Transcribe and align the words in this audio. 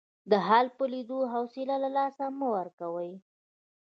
د 0.31 0.33
حال 0.47 0.67
په 0.77 0.83
لیدو 0.93 1.19
حوصله 1.33 1.75
له 1.83 1.89
لاسه 1.97 2.25
مه 2.37 2.47
ورکوئ. 2.57 3.13